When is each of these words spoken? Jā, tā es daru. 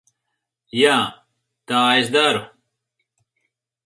Jā, 0.77 0.93
tā 1.71 1.81
es 1.97 2.09
daru. 2.15 2.39